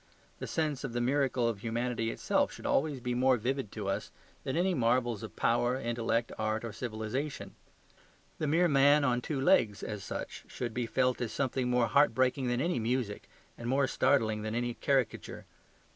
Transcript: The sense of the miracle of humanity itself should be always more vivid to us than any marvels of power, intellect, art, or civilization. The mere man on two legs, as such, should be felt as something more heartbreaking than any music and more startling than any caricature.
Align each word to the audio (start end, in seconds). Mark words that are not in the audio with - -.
The 0.39 0.47
sense 0.47 0.83
of 0.83 0.93
the 0.93 0.99
miracle 0.99 1.47
of 1.47 1.59
humanity 1.59 2.09
itself 2.09 2.51
should 2.51 2.63
be 2.63 2.67
always 2.67 3.03
more 3.05 3.37
vivid 3.37 3.71
to 3.73 3.87
us 3.87 4.09
than 4.43 4.57
any 4.57 4.73
marvels 4.73 5.21
of 5.21 5.35
power, 5.35 5.79
intellect, 5.79 6.31
art, 6.39 6.65
or 6.65 6.73
civilization. 6.73 7.53
The 8.39 8.47
mere 8.47 8.67
man 8.67 9.03
on 9.03 9.21
two 9.21 9.39
legs, 9.39 9.83
as 9.83 10.03
such, 10.03 10.43
should 10.47 10.73
be 10.73 10.87
felt 10.87 11.21
as 11.21 11.31
something 11.31 11.69
more 11.69 11.85
heartbreaking 11.85 12.47
than 12.47 12.61
any 12.61 12.79
music 12.79 13.29
and 13.59 13.69
more 13.69 13.85
startling 13.85 14.41
than 14.41 14.55
any 14.55 14.73
caricature. 14.73 15.45